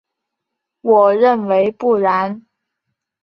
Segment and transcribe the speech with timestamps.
[0.81, 2.47] 我认为不然。